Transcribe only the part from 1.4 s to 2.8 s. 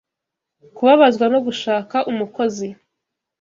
Gushaka Umukozi